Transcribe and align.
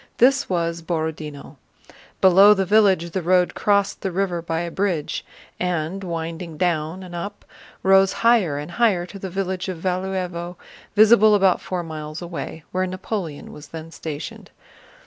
This 0.17 0.49
was 0.49 0.81
Borodinó. 0.81 1.57
Below 2.21 2.55
the 2.55 2.65
village 2.65 3.11
the 3.11 3.21
road 3.21 3.53
crossed 3.53 4.01
the 4.01 4.11
river 4.11 4.41
by 4.41 4.61
a 4.61 4.71
bridge 4.71 5.23
and, 5.59 6.03
winding 6.03 6.57
down 6.57 7.03
and 7.03 7.13
up, 7.13 7.45
rose 7.83 8.11
higher 8.25 8.57
and 8.57 8.71
higher 8.71 9.05
to 9.05 9.19
the 9.19 9.29
village 9.29 9.69
of 9.69 9.77
Valúevo 9.77 10.55
visible 10.95 11.35
about 11.35 11.61
four 11.61 11.83
miles 11.83 12.19
away, 12.19 12.63
where 12.71 12.87
Napoleon 12.87 13.51
was 13.53 13.67
then 13.67 13.91
stationed. 13.91 14.49